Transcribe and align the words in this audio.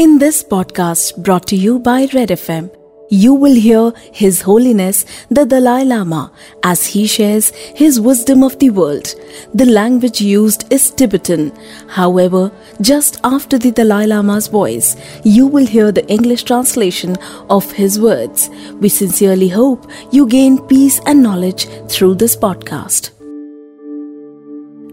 In 0.00 0.16
this 0.16 0.42
podcast 0.42 1.22
brought 1.22 1.46
to 1.48 1.56
you 1.56 1.78
by 1.78 2.08
Red 2.14 2.30
FM, 2.30 2.74
you 3.10 3.34
will 3.34 3.54
hear 3.54 3.92
His 4.12 4.40
Holiness 4.40 5.04
the 5.28 5.44
Dalai 5.44 5.84
Lama 5.84 6.32
as 6.62 6.86
he 6.86 7.06
shares 7.06 7.50
his 7.80 8.00
wisdom 8.00 8.42
of 8.42 8.58
the 8.60 8.70
world. 8.70 9.14
The 9.52 9.66
language 9.66 10.22
used 10.22 10.64
is 10.72 10.90
Tibetan. 10.90 11.52
However, 11.86 12.50
just 12.80 13.20
after 13.24 13.58
the 13.58 13.72
Dalai 13.72 14.06
Lama's 14.06 14.48
voice, 14.48 14.96
you 15.22 15.46
will 15.46 15.66
hear 15.66 15.92
the 15.92 16.08
English 16.08 16.44
translation 16.44 17.18
of 17.50 17.70
his 17.70 18.00
words. 18.00 18.48
We 18.80 18.88
sincerely 18.88 19.48
hope 19.48 19.86
you 20.10 20.26
gain 20.26 20.66
peace 20.66 20.98
and 21.04 21.22
knowledge 21.22 21.66
through 21.90 22.14
this 22.14 22.36
podcast. 22.36 23.10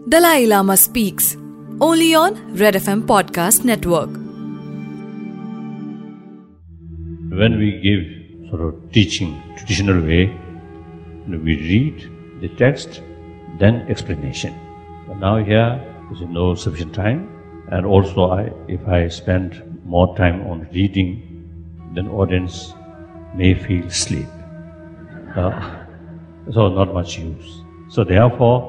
Dalai 0.09 0.47
Lama 0.47 0.75
speaks 0.75 1.37
only 1.79 2.13
on 2.13 2.57
Red 2.57 2.73
FM 2.73 3.03
Podcast 3.03 3.63
Network. 3.63 4.26
When 7.37 7.57
we 7.59 7.69
give 7.87 8.49
sort 8.49 8.61
of 8.61 8.91
teaching 8.91 9.31
traditional 9.57 10.01
way, 10.01 10.25
we 11.27 11.53
read 11.71 12.09
the 12.41 12.49
text, 12.49 13.01
then 13.59 13.85
explanation. 13.89 14.53
But 15.07 15.17
now 15.19 15.37
here 15.43 15.71
is 16.11 16.21
no 16.21 16.55
sufficient 16.55 16.95
time, 16.95 17.29
and 17.71 17.85
also 17.85 18.31
I, 18.31 18.51
if 18.67 18.87
I 18.87 19.07
spend 19.09 19.61
more 19.85 20.15
time 20.17 20.47
on 20.47 20.67
reading, 20.73 21.09
then 21.93 22.07
audience 22.07 22.73
may 23.35 23.53
feel 23.53 23.87
sleep. 23.89 24.27
Uh, 25.35 25.85
so 26.51 26.69
not 26.69 26.93
much 26.93 27.19
use. 27.19 27.61
So 27.89 28.03
therefore, 28.03 28.59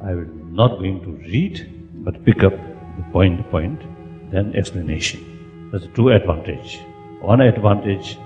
I 0.00 0.14
will 0.14 0.34
not 0.60 0.78
going 0.78 1.00
to 1.02 1.10
read, 1.10 1.68
but 2.04 2.24
pick 2.24 2.44
up 2.44 2.52
the 2.52 3.04
point, 3.10 3.50
point, 3.50 3.80
then 4.30 4.54
explanation. 4.54 5.70
That's 5.72 5.86
two 5.94 6.10
advantage. 6.10 6.80
One 7.22 7.40
advantage, 7.40 8.18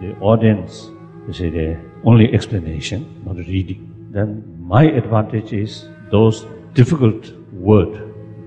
the 0.00 0.16
audience, 0.20 0.90
is 1.28 1.38
the 1.38 1.78
only 2.02 2.34
explanation, 2.34 3.22
not 3.24 3.36
reading. 3.36 4.08
Then 4.10 4.56
my 4.58 4.82
advantage 4.82 5.52
is 5.52 5.86
those 6.10 6.44
difficult 6.72 7.30
word, 7.52 7.92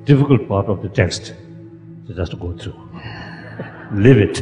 difficult 0.03 0.45
part 0.49 0.65
of 0.65 0.81
the 0.81 0.89
text, 0.89 1.33
to 2.05 2.13
just 2.13 2.37
go 2.37 2.51
through. 2.57 2.75
Live 3.93 4.17
it. 4.17 4.37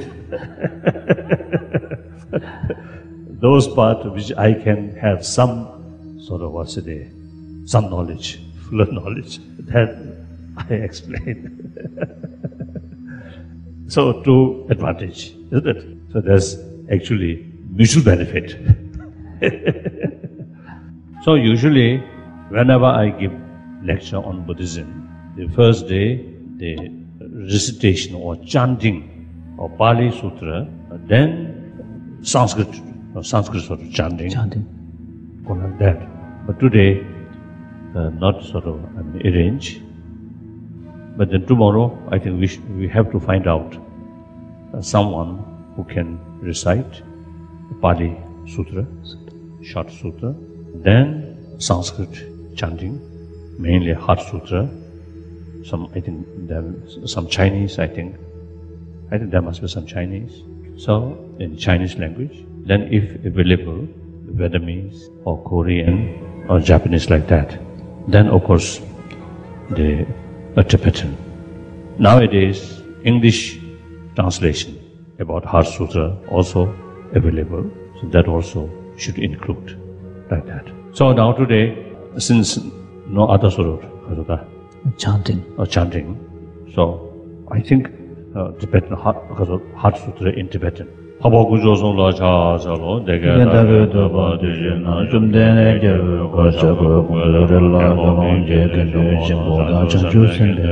those 3.39 3.67
part 3.67 4.11
which 4.11 4.33
I 4.35 4.55
can 4.55 4.95
have 4.97 5.23
some 5.23 6.17
sort 6.19 6.41
of 6.41 6.53
what's 6.53 6.75
it, 6.77 7.11
some 7.65 7.91
knowledge, 7.91 8.41
fuller 8.67 8.91
knowledge, 8.91 9.39
that 9.59 9.95
I 10.57 10.73
explain. 10.73 12.23
So 13.87 14.21
two 14.23 14.65
advantage, 14.69 15.35
isn't 15.51 15.67
it? 15.67 15.97
So 16.11 16.21
there's 16.21 16.57
actually 16.91 17.51
mutual 17.69 18.03
benefit. 18.03 18.57
so 21.23 21.35
usually, 21.35 21.97
whenever 22.49 22.85
I 22.85 23.09
give 23.09 23.33
lecture 23.83 24.17
on 24.17 24.45
Buddhism, 24.45 25.09
the 25.37 25.47
first 25.49 25.87
day, 25.87 26.17
the 26.57 26.91
recitation 27.51 28.15
or 28.15 28.37
chanting 28.37 29.55
of 29.59 29.77
Pali 29.77 30.11
Sutra, 30.11 30.67
then 31.07 32.19
Sanskrit, 32.21 32.69
or 33.13 33.23
Sanskrit 33.23 33.63
sort 33.63 33.81
of 33.81 33.93
chanting, 33.93 34.31
chanting. 34.31 34.65
like 35.47 35.79
that. 35.79 36.47
But 36.47 36.59
today, 36.59 37.05
uh, 37.95 38.09
not 38.09 38.43
sort 38.43 38.65
of 38.65 38.83
I 38.97 39.01
mean, 39.01 39.25
arrange. 39.27 39.81
But 41.17 41.31
then 41.31 41.45
tomorrow, 41.45 41.97
I 42.11 42.19
think 42.19 42.39
we, 42.39 42.57
we 42.75 42.87
have 42.89 43.11
to 43.11 43.19
find 43.19 43.47
out 43.47 43.77
uh, 44.73 44.81
someone 44.81 45.43
who 45.75 45.83
can 45.85 46.19
recite 46.41 47.01
the 47.69 47.75
Pali 47.81 48.17
Sutra, 48.47 48.85
short 49.63 49.91
sutra, 49.91 50.35
then 50.75 51.37
Sanskrit 51.57 52.55
chanting, 52.55 52.99
mainly 53.57 53.93
Heart 53.93 54.21
Sutra. 54.29 54.69
Some, 55.63 55.89
I 55.95 55.99
think, 55.99 56.27
there, 56.47 56.63
some 57.05 57.27
Chinese, 57.27 57.79
I 57.79 57.87
think. 57.87 58.15
I 59.11 59.17
think 59.17 59.31
there 59.31 59.41
must 59.41 59.61
be 59.61 59.67
some 59.67 59.85
Chinese. 59.85 60.43
So, 60.77 61.17
in 61.39 61.57
Chinese 61.57 61.97
language, 61.97 62.43
then 62.65 62.93
if 62.93 63.25
available, 63.25 63.87
Vietnamese 64.33 65.09
or 65.23 65.41
Korean 65.43 66.45
or 66.49 66.59
Japanese 66.59 67.09
like 67.09 67.27
that, 67.27 67.57
then 68.07 68.27
of 68.27 68.43
course, 68.43 68.81
the 69.69 70.05
a 70.57 70.63
Tibetan. 70.63 71.17
Nowadays, 71.99 72.81
English 73.03 73.59
translation 74.15 74.79
about 75.19 75.43
Heart 75.43 75.67
Sutra 75.67 76.17
also 76.29 76.73
available, 77.13 77.69
so 77.99 78.07
that 78.07 78.27
also 78.27 78.69
should 78.97 79.19
include 79.19 79.77
like 80.31 80.45
that. 80.47 80.65
So 80.93 81.11
now 81.11 81.33
today, 81.33 81.93
since 82.17 82.57
no 83.07 83.27
other 83.27 83.49
of 83.67 83.83
Chanting. 84.97 85.43
or 85.57 85.65
chanting, 85.65 86.07
so 86.73 86.83
I 87.51 87.59
think 87.59 87.87
uh, 88.35 88.51
Tibetan 88.53 88.95
Heart, 88.95 89.17
Heart 89.75 89.97
Sutra 89.97 90.31
in 90.31 90.47
Tibetan. 90.47 91.04
하보고 91.21 91.59
조선라 91.59 92.11
자자로 92.11 93.03
내게 93.05 93.25
나게도 93.27 94.11
받으시나 94.11 95.09
좀 95.09 95.31
되게 95.31 95.89
거저고 96.31 97.07
걸으라 97.07 97.95
공제 97.95 98.67
근데 98.67 99.25
신보다 99.25 99.87
청주신데 99.87 100.63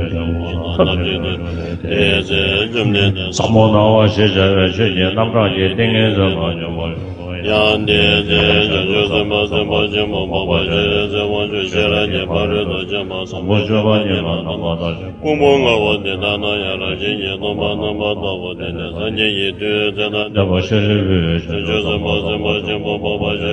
에제 1.86 2.70
좀 2.72 2.92
되는 2.92 3.32
사모나와 3.32 4.06
제자의 4.06 4.72
제제 4.72 5.14
남라의 5.14 5.76
땡에서 5.76 6.20
가져볼 6.36 7.13
yan 7.44 7.84
de 7.86 8.00
de 8.28 8.40
jo 8.88 9.02
sa 9.08 9.20
ma 9.30 9.40
sa 9.50 9.60
ma 9.68 9.80
je 9.92 10.02
mo 10.10 10.20
ma 10.32 10.40
ba 10.48 10.58
je 10.64 10.80
je 11.12 11.22
mo 11.30 11.40
ju 11.50 11.60
she 11.68 11.82
la 11.92 12.06
ne 12.06 12.22
pa 12.30 12.40
re 12.50 12.64
do 12.64 12.78
je 12.90 13.00
ma 13.04 13.20
sa 13.26 13.38
mo 13.46 13.56
jo 13.68 13.82
ba 13.84 14.00
ne 14.00 14.16
ma 14.26 14.36
na 14.46 14.54
ma 14.62 14.72
da 14.80 14.88
je 14.98 15.06
ku 15.20 15.30
mo 15.40 15.50
nga 15.62 15.74
wo 15.82 15.92
de 16.04 16.14
na 16.16 16.32
na 16.40 16.50
ya 16.64 16.72
la 16.80 16.90
je 17.00 17.10
ye 17.22 17.32
no 17.36 17.52
ma 17.52 17.70
na 17.80 17.90
ma 18.00 18.10
da 18.22 18.32
wo 18.40 18.54
de 18.60 18.68
ne 18.72 18.86
sa 18.96 19.06
ne 19.16 19.26
ye 19.38 19.52
de 19.60 19.92
de 19.96 20.06
na. 20.08 20.22
De 20.32 20.42
ba 20.50 20.58
she 20.66 20.78
le 20.88 20.96
ve 21.08 21.36
jo 21.68 21.76
sa 21.84 21.94
ma 22.04 22.14
sa 22.24 22.34
ma 22.44 22.52
je 22.64 22.74
mo 22.84 22.92
ma 23.04 23.12
ba 23.20 23.30
je 23.40 23.52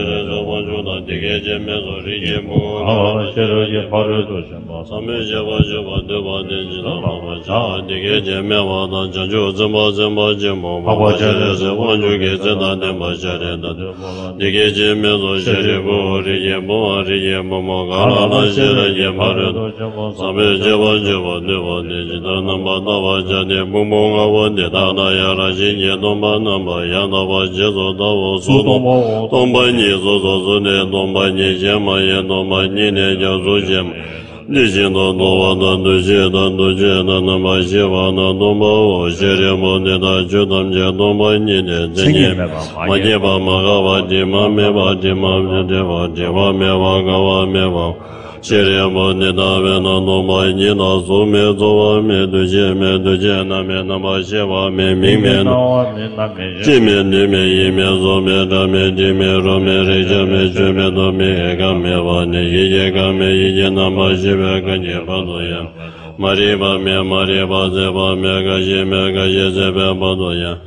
dikye 1.11 1.35
je 1.45 1.59
me 1.59 1.75
zori 1.85 2.15
je 2.27 2.41
mu. 2.47 2.59
La 2.87 3.31
shiro 3.33 3.61
je 3.73 3.81
paru 3.91 4.19
du 4.29 4.37
shimba 4.47 4.77
sami 4.89 5.17
je 5.29 5.39
wa 5.47 5.57
je 5.69 5.77
wa 5.87 5.97
de 6.07 6.17
wa 6.25 6.37
de 6.49 6.57
je 6.71 6.79
la 6.85 6.93
la 7.03 7.13
wa 7.25 7.35
cha 7.45 7.81
dikye 7.87 8.21
je 8.25 8.41
me 8.41 8.55
wa 8.69 8.87
dan 8.91 9.11
chan 9.13 9.27
ju 9.31 9.51
zimba 9.57 9.91
zimba 9.91 10.27
je 10.41 10.51
mu. 10.61 10.79
Ma 10.85 10.93
wa 10.93 11.11
che 11.19 11.29
re 11.39 11.55
se 11.59 11.69
wan 11.79 11.99
ju 12.01 12.17
ge 12.21 12.33
zi 12.43 12.53
na 12.61 12.75
de 12.81 12.91
ma 12.99 13.09
she 13.19 13.33
re 13.41 13.51
na. 13.61 13.71
de 13.73 13.87
dikye 14.39 14.65
je 14.75 14.93
me 15.01 15.09
zo 15.21 15.31
she 15.43 15.51
re 15.65 15.77
bu 15.85 15.97
ri 16.25 16.35
je 16.47 16.57
mu 16.67 16.79
ri 17.07 17.17
je 17.27 17.41
mu 17.49 17.59
ma 17.67 17.77
ga 17.89 18.01
la 18.13 18.25
la 18.31 18.41
she 18.53 18.63
re 18.77 18.87
je 18.97 19.09
paru 19.17 19.47
du 19.51 19.65
shimba 19.77 20.05
sami 20.17 20.47
je 20.63 20.73
wa 20.81 20.91
je 21.05 21.15
wa 21.25 21.35
de 21.47 21.57
wa 21.65 21.77
de 21.89 21.99
je 22.07 22.17
da 22.25 22.35
na 22.47 22.55
ma 22.65 22.75
da 22.85 22.95
wa 23.05 23.15
cha 23.27 23.43
de 23.43 23.59
mu 23.71 23.83
mu 23.83 24.01
ga 24.15 24.25
wa 24.35 24.45
de 24.49 24.65
da 24.69 24.85
na 24.93 25.11
ya 25.19 25.33
ra 25.39 25.51
je 25.51 25.69
je 25.81 25.93
no 26.01 26.15
ma 26.15 26.37
na 26.39 26.57
ma 26.57 26.77
ya 26.93 27.03
na 27.07 27.21
wa 27.29 27.41
je 27.55 27.67
zo 27.75 27.91
da 27.99 28.09
wo 28.19 28.37
su 28.39 28.63
no. 28.63 28.79
ma 28.79 29.27
to 29.31 29.45
ma 29.45 29.63
ni 29.71 29.89
zo 30.03 30.13
zo 30.23 30.33
zo 30.45 30.59
ne 30.59 30.75
no 30.91 31.00
nomba 31.01 31.29
nye 31.31 31.55
jema 31.55 31.99
ye 31.99 32.21
nomba 32.21 32.67
nye 32.67 32.91
ne 32.91 33.01
ya 33.21 33.31
zo 33.43 33.59
jema 33.61 33.93
Niji 34.49 34.89
no 34.89 35.13
nova 35.13 35.55
na 35.55 35.77
nuji 35.77 36.13
na 36.33 36.49
nuji 36.49 37.03
na 37.05 37.21
nama 37.21 37.61
jiva 37.63 38.11
na 38.11 38.33
noma 38.33 38.65
o 38.65 39.09
jere 39.09 39.55
mo 39.55 39.79
ne 39.79 39.97
na 39.97 40.23
judam 40.27 40.71
je 40.73 40.91
noma 40.91 41.37
ni 41.39 41.61
ne 41.61 41.87
zenye 41.95 42.35
ma 42.87 42.97
jeba 42.99 43.39
ma 43.39 43.61
gava 43.63 44.01
di 44.09 44.25
ma 44.25 44.49
me 44.49 44.67
va 44.69 44.93
di 44.95 45.13
ma 45.13 45.39
me 45.39 45.63
de 45.63 45.79
va 45.81 46.07
di 46.07 46.25
va 46.25 46.51
me 46.51 46.67
va 46.67 46.93
gava 47.07 47.45
me 47.47 47.63
va 47.75 47.85
Shirya 48.41 48.89
bodhi 48.89 49.29
dāvē 49.37 49.75
nā 49.85 49.95
dōpa 50.01 50.37
yī 50.57 50.73
nā 50.73 50.89
sō 51.05 51.17
mē 51.29 51.43
sō 51.61 51.67
wā 51.77 51.89
mē 52.01 52.19
tu 52.31 52.41
shē 52.49 52.73
mē 52.73 52.91
tu 53.05 53.13
shē 53.21 53.35
nā 53.45 53.59
mē 53.61 53.85
nā 53.85 53.99
mā 54.01 54.13
shē 54.25 54.41
wā 54.49 54.61
mē 54.73 54.87
mī 54.97 55.11
mē 55.21 55.35
nā 55.45 55.57
Jī 56.65 56.79
mē 56.81 56.95
nī 57.11 57.21
mē 57.29 57.41
yī 57.45 57.67
mē 57.77 57.85
sō 58.01 58.15
mē 58.25 58.37
dā 58.49 58.61
mē 58.73 58.83
jī 58.97 59.13
mē 59.19 59.29
rō 59.45 59.55
mē 59.61 59.77
rī 59.85 59.99
chā 60.09 60.21
mē 60.31 60.41
chū 60.57 60.73
mē 60.73 60.87
tō 60.97 61.07
mē 61.19 61.29
yē 61.37 61.51
kā 61.61 61.69
mē 61.83 61.93
wā 62.01 62.17
nī 62.33 62.41
yī 62.49 62.63
yē 62.73 62.85
kā 62.97 63.05
mē 63.13 63.29
yī 63.29 63.49
yē 63.61 63.69
nā 63.77 63.85
mā 63.93 64.09
shē 64.17 64.33
wē 64.41 64.53
kā 64.65 64.81
jī 64.87 64.97
pā 65.05 65.21
tō 65.29 65.37
yā 65.45 65.61
Mā 66.17 66.33
rī 66.33 66.49
pā 66.57 66.71
mē 66.81 66.97
mā 67.13 67.21
rī 67.29 67.45
pā 67.45 67.61
zē 67.77 67.93
pā 67.93 68.07
mē 68.25 68.35
kā 68.49 68.57
shē 68.65 68.81
mē 68.89 69.01
kā 69.13 69.29
shē 69.37 69.45
zē 69.53 69.69
pā 69.77 70.11
tō 70.17 70.33
yā 70.41 70.57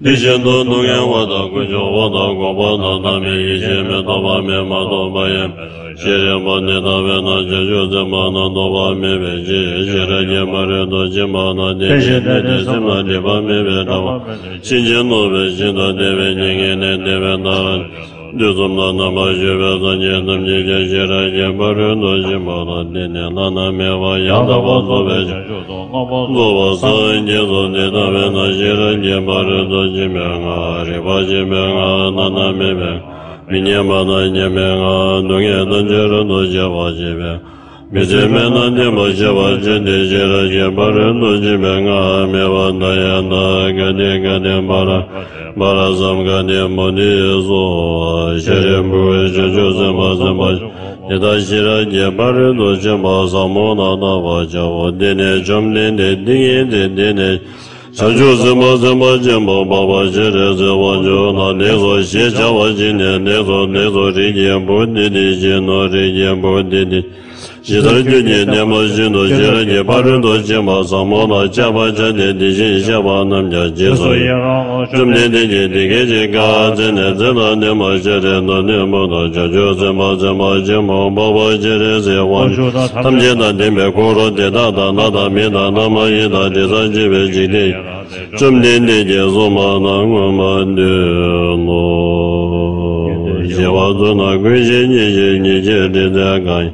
Nishin 0.00 0.42
tu 0.44 0.62
nungen 0.64 1.02
wata 1.10 1.50
kuncho 1.50 1.82
wata 1.90 2.24
gopa 2.38 2.68
tata 2.78 3.18
mi 3.18 3.34
kishi 3.34 3.82
me 3.82 3.98
taba 4.06 4.40
mi 4.46 4.62
ma 4.68 4.80
toba 4.86 5.26
yem 5.26 5.50
Shiri 5.98 6.38
pa 6.44 6.54
nita 6.62 6.94
we 7.02 7.16
na 7.26 7.36
jeju 7.42 7.90
zima 7.90 8.30
na 8.30 8.44
toba 8.54 8.94
mi 8.94 9.10
we 9.18 9.42
jiri 9.42 9.82
shiri 9.90 10.20
ki 10.30 10.40
mari 10.52 10.86
to 10.86 11.00
jima 11.10 11.50
na 11.52 11.74
di 11.74 11.88
Shiri 11.98 12.36
di 12.46 12.56
sima 12.62 13.02
di 13.02 13.18
pa 13.18 13.40
mi 13.40 13.58
we 13.66 13.84
taba 13.90 14.14
Shinjin 14.62 15.08
tu 15.10 15.20
we 15.34 15.42
shinta 15.56 15.90
di 15.98 16.08
we 16.14 16.26
nyingi 16.38 16.70
ni 16.78 16.90
di 17.04 17.14
we 17.18 17.32
taran 17.42 17.80
Dizumda 18.36 18.96
namajı 18.96 19.58
ve 19.60 19.78
zanyedim 19.78 20.44
cilye 20.46 20.88
şirayı 20.88 21.58
barın 21.58 22.02
doji 22.02 22.46
bağlan 22.46 22.94
dine 22.94 23.22
lana 23.36 23.72
meva 23.72 24.18
yanda 24.18 24.64
vazo 24.64 25.06
ve 25.06 25.18
Dova 26.34 26.76
sanje 26.76 27.38
zonde 27.38 27.92
da 27.92 28.12
ve 28.12 28.34
naşirayı 28.34 29.26
barın 29.26 29.70
doji 29.70 30.08
menga 30.08 30.86
ribacı 30.86 31.46
menga 31.46 32.16
nana 32.16 32.52
meve 32.52 32.92
Minye 33.50 33.88
bana 33.88 34.26
nye 34.30 34.48
menga 34.48 35.28
dunye 35.28 35.58
dancerın 35.70 36.28
doji 36.28 36.70
vacı 36.70 37.18
ve 37.18 37.32
Mizi 37.92 38.28
mena 38.28 38.70
nema 38.70 39.10
şevacı 39.10 39.86
dişirayı 39.86 40.76
barın 40.76 41.22
doji 41.22 41.56
menga 41.56 42.26
meva 42.26 42.80
dayana 42.80 43.70
gani 43.70 44.20
gani 44.22 44.68
bara 44.68 45.06
Barazam 45.56 46.24
gani 46.24 46.68
mani 46.76 47.42
zo 47.42 48.40
Şerim 48.44 48.92
bu 48.92 49.34
çocu 49.34 49.72
zema 49.72 50.14
zema 50.14 50.50
Nida 51.10 51.40
şira 51.40 51.84
nye 51.84 52.18
bari 52.18 52.58
do 52.58 52.76
cema 52.76 53.26
zamona 53.26 54.00
na 54.00 54.24
vaca 54.24 54.62
O 54.62 55.00
dene 55.00 55.44
cümle 55.44 55.96
ne 55.96 56.26
diye 56.26 56.70
de 56.70 56.96
dene 56.96 57.38
Çocu 57.98 58.36
zema 58.36 58.76
zema 58.76 59.22
cema 59.22 59.70
baba 59.70 60.06
şire 60.06 60.54
zema 60.54 60.92
cona 61.04 61.52
Ne 61.52 61.72
zo 61.78 62.02
şe 62.02 62.30
çava 62.30 62.74
cine 62.76 63.24
ne 63.24 63.42
zo 63.42 63.72
ne 63.72 63.90
zo 63.90 64.14
Rigyen 64.16 64.68
bu 64.68 64.86
dini 64.96 65.40
cino 65.40 65.92
rigyen 65.92 66.42
bu 66.42 66.70
dini 66.70 67.04
jidar 67.68 68.00
gyuni 68.08 68.38
nema 68.52 68.78
jindu 68.96 69.22
jira 69.28 69.62
ge 69.70 69.80
parindu 69.84 70.32
jima 70.46 70.84
samona 70.84 71.40
jaba 71.54 71.84
jade 71.98 72.28
dijin 72.40 72.78
jaba 72.86 73.24
namja 73.30 73.64
jizu 73.78 74.08
jimni 74.94 75.24
digi 75.32 75.62
digi 75.74 76.00
jiga 76.10 76.74
zine 76.76 77.06
zina 77.20 77.48
nema 77.62 77.88
jire 78.04 78.34
na 78.48 78.56
nema 78.68 79.00
na 79.12 79.20
jaju 79.34 79.66
zima 79.80 80.08
zima 80.20 80.50
jima 80.66 81.10
baba 81.16 81.46
jire 81.62 82.00
ziwan 82.00 82.48
tam 83.02 83.14
jina 83.20 83.52
dime 83.52 83.86
kuru 83.92 84.30
dida 84.30 84.70
da 84.76 84.86
nada 84.92 85.28
mina 85.30 85.70
nama 85.70 86.02
ida 86.22 86.48
disa 86.54 86.82
jibe 86.94 87.22
jili 87.34 87.74
jimni 88.38 88.74
digi 88.86 89.20
zuma 89.34 89.68
na 89.84 89.94
nguma 90.06 90.52
dino 90.76 91.84
jiwa 93.56 93.86
zina 94.00 94.28
gui 94.42 94.60
jini 94.68 95.04
jini 95.16 95.60
jiri 95.60 96.10
dagai 96.16 96.68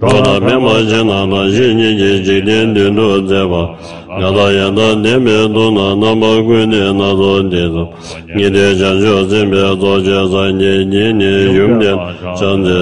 rāda 0.00 0.38
mēmā 0.40 0.74
jīnā 0.88 1.16
nā 1.28 1.40
jīnī 1.52 1.88
jī 2.00 2.10
jī 2.24 2.36
līn 2.46 2.72
dīn 2.72 2.96
dō 2.96 3.08
dzēbā 3.28 3.62
gādā 4.08 4.46
yāndā 4.56 4.86
nēmē 4.96 5.34
dō 5.52 5.64
nā 5.76 5.86
nāmbā 6.00 6.30
guñī 6.46 6.80
nā 6.96 7.10
dō 7.20 7.32
dī 7.52 7.64
dō 7.74 7.84
ngī 8.32 8.48
dē 8.54 8.64
jān 8.80 8.96
jō 9.04 9.16
zīmbē 9.28 9.66
dō 9.82 9.92
jē 10.06 10.22
zā 10.32 10.44
nī 10.56 10.72
nī 10.92 11.04
nī 11.20 11.30
yūm 11.56 11.76
dī 11.82 11.92
jān 12.40 12.64
dī 12.64 12.78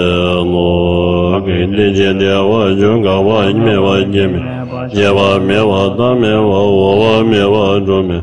nō 0.53 1.43
gī 1.43 1.59
dī 1.75 1.88
jī 1.99 2.15
dī 2.23 2.31
wā 2.50 2.62
yūng 2.79 3.03
gā 3.03 3.19
wā 3.26 3.43
yī 3.50 3.59
mē 3.67 3.76
wā 3.82 3.99
yī 4.15 4.31
mē 4.31 4.41
yē 4.94 5.11
wā 5.19 5.29
mē 5.43 5.59
wā 5.70 5.82
dā 5.99 6.15
mē 6.23 6.32
wā 6.38 6.62
wā 6.79 6.91
wā 7.03 7.12
mē 7.26 7.43
wā 7.50 7.67
dō 7.82 8.03
mē 8.09 8.19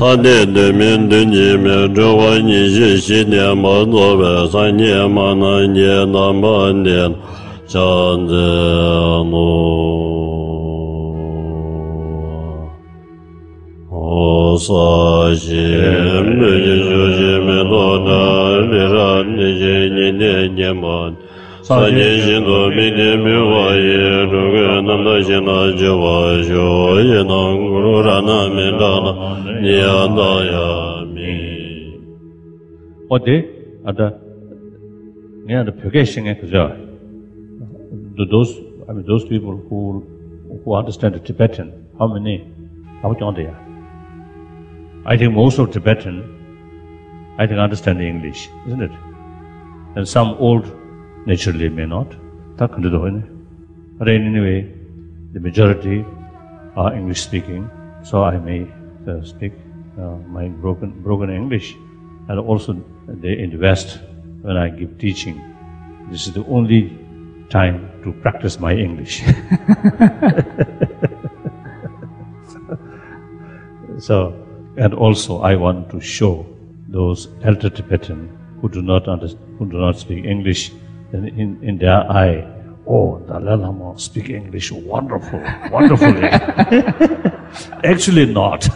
tā 0.00 0.16
dē 0.24 0.36
dē 0.56 0.66
mē 0.72 0.90
dō 1.12 1.20
nī 1.36 1.48
mē 1.68 1.76
dō 1.92 2.08
wā 2.16 2.32
nī 2.48 2.64
jī 2.72 2.96
shī 2.96 3.24
dī 3.28 3.44
mā 3.60 3.76
dō 3.92 4.06
bē 4.20 4.32
sā 4.52 4.70
nī 4.72 4.94
mā 5.16 5.34
nā 5.36 5.52
nī 5.76 5.90
nā 6.16 6.30
mā 6.40 6.56
nī 6.84 6.96
nā 7.12 7.27
어디 33.10 33.44
아다 33.84 34.14
내가 35.46 35.64
벽에 35.82 36.04
신경 36.04 36.34
그죠 36.40 36.87
those, 38.24 38.56
I 38.88 38.92
mean, 38.92 39.06
those 39.06 39.24
people 39.24 39.56
who, 39.56 40.60
who 40.64 40.74
understand 40.74 41.14
the 41.14 41.20
Tibetan, 41.20 41.86
how 41.98 42.06
many, 42.06 42.50
how 43.02 43.10
much 43.10 43.22
are 43.22 43.32
there? 43.32 43.56
I 45.06 45.16
think 45.16 45.32
most 45.34 45.58
of 45.58 45.72
Tibetan, 45.72 47.36
I 47.38 47.46
think 47.46 47.58
understand 47.58 48.00
the 48.00 48.08
English, 48.08 48.48
isn't 48.66 48.82
it? 48.82 48.90
And 49.96 50.08
some 50.08 50.36
old, 50.38 50.66
naturally, 51.26 51.68
may 51.68 51.86
not. 51.86 52.14
That 52.56 52.72
can 52.72 52.82
do 52.82 52.90
the 52.90 52.98
But 53.98 54.08
anyway, 54.08 54.72
the 55.32 55.40
majority 55.40 56.04
are 56.76 56.94
English 56.94 57.22
speaking, 57.22 57.70
so 58.02 58.22
I 58.24 58.36
may 58.38 58.66
uh, 59.06 59.22
speak 59.22 59.52
uh, 59.98 60.16
my 60.28 60.48
broken, 60.48 60.90
broken 61.02 61.30
English. 61.30 61.76
And 62.28 62.38
also, 62.38 62.72
uh, 62.72 63.14
they 63.20 63.38
in 63.38 63.50
the 63.50 63.58
West, 63.58 64.00
when 64.42 64.56
I 64.56 64.68
give 64.68 64.98
teaching, 64.98 65.40
this 66.10 66.26
is 66.26 66.32
the 66.32 66.44
only 66.46 66.98
time 67.50 67.90
to 68.04 68.12
practice 68.20 68.58
my 68.60 68.74
English. 68.74 69.22
so, 73.98 74.34
and 74.76 74.94
also 74.94 75.40
I 75.40 75.56
want 75.56 75.90
to 75.90 76.00
show 76.00 76.46
those 76.88 77.28
elder 77.42 77.70
Tibetan 77.70 78.28
who 78.60 78.68
do 78.68 78.82
not 78.82 79.08
understand 79.08 79.44
who 79.58 79.66
do 79.66 79.78
not 79.78 79.98
speak 79.98 80.24
English 80.24 80.72
in, 81.12 81.26
in, 81.28 81.58
in 81.62 81.78
their 81.78 82.10
eye, 82.10 82.46
oh, 82.86 83.18
the 83.26 83.40
Lama 83.40 83.98
speak 83.98 84.30
English 84.30 84.70
wonderful, 84.70 85.40
wonderfully. 85.70 86.22
Actually 87.84 88.26
not. 88.26 88.68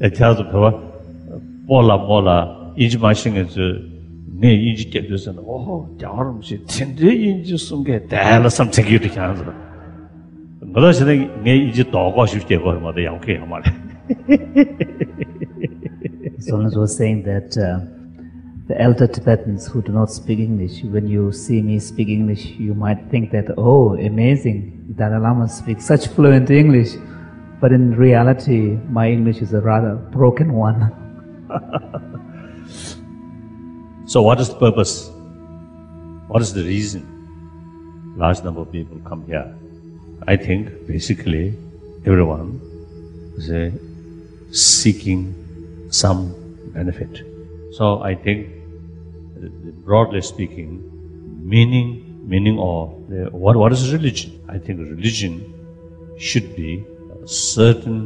It 0.00 0.16
tells 0.16 0.36
the 0.36 0.44
Paula 1.66 2.63
izbaşınızı 2.76 3.82
ne 4.40 4.54
incik 4.54 4.96
ediyorsun? 4.96 5.40
Oh 5.46 5.86
was 16.74 16.96
saying 16.96 17.24
that 17.24 17.56
uh, 17.56 17.80
the 18.68 18.80
elder 18.80 19.06
Tibetans 19.06 19.66
who 19.66 19.82
do 19.82 19.92
not 19.92 20.10
speak 20.10 20.40
English, 20.40 20.82
when 20.82 21.06
you 21.06 21.32
see 21.32 21.62
me 21.62 21.78
speak 21.78 22.08
English, 22.08 22.58
you 22.58 22.74
might 22.74 22.98
think 23.10 23.30
that, 23.32 23.46
oh, 23.56 23.94
amazing, 23.94 24.94
Dalai 24.98 25.20
Lama 25.20 25.48
speaks 25.48 25.86
such 25.86 26.08
fluent 26.08 26.50
English. 26.50 26.96
But 27.60 27.72
in 27.72 27.96
reality, 27.96 28.78
my 28.90 29.08
English 29.08 29.42
is 29.42 29.54
a 29.54 29.60
rather 29.60 29.94
broken 30.12 30.52
one. 30.52 30.90
so 34.06 34.22
what 34.22 34.40
is 34.40 34.48
the 34.48 34.56
purpose? 34.56 35.10
What 36.28 36.42
is 36.42 36.52
the 36.52 36.62
reason 36.62 37.10
large 38.16 38.42
number 38.42 38.60
of 38.60 38.70
people 38.70 39.00
come 39.04 39.26
here? 39.26 39.54
I 40.26 40.36
think 40.36 40.86
basically 40.86 41.54
everyone 42.06 42.60
is 43.36 43.50
uh, 43.50 43.70
seeking 44.52 45.34
some 45.90 46.34
benefit. 46.74 47.22
So 47.72 48.02
i 48.02 48.14
think 48.14 48.48
uh, 49.36 49.48
broadly 49.86 50.22
speaking 50.22 50.70
meaning 51.54 51.88
meaning 52.26 52.58
of 52.58 53.08
the, 53.08 53.28
what, 53.30 53.56
what 53.56 53.72
is 53.72 53.92
religion? 53.92 54.40
I 54.48 54.58
think 54.58 54.80
religion 54.80 55.52
should 56.18 56.56
be 56.56 56.84
a 57.22 57.28
certain 57.28 57.98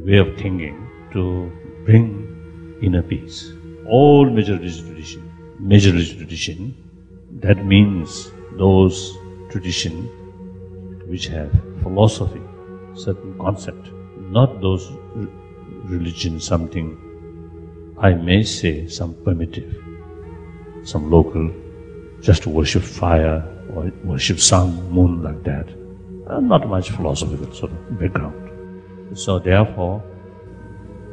way 0.00 0.18
of 0.18 0.36
thinking 0.36 0.88
to 1.12 1.50
bring 1.84 2.78
inner 2.82 3.02
peace. 3.02 3.52
All 3.86 4.28
major 4.30 4.56
tradition, 4.58 5.30
major 5.58 5.92
tradition, 5.92 6.74
that 7.40 7.64
means 7.64 8.30
those 8.58 9.16
tradition 9.50 10.08
which 11.08 11.26
have 11.26 11.50
philosophy, 11.82 12.40
certain 12.94 13.38
concept, 13.38 13.90
not 14.18 14.60
those 14.60 14.90
religion 15.84 16.40
something 16.40 16.96
I 17.98 18.14
may 18.14 18.42
say 18.42 18.86
some 18.88 19.14
primitive, 19.22 19.76
some 20.84 21.10
local, 21.10 21.50
just 22.20 22.46
worship 22.46 22.82
fire 22.82 23.44
or 23.74 23.92
worship 24.04 24.40
sun, 24.40 24.90
moon 24.90 25.22
like 25.22 25.42
that. 25.44 25.68
Uh, 26.26 26.40
not 26.40 26.68
much 26.68 26.90
philosophical 26.90 27.52
sort 27.52 27.72
of 27.72 27.98
background. 28.00 29.18
So 29.18 29.38
therefore, 29.38 30.02